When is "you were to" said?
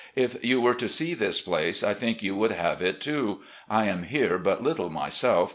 0.43-0.89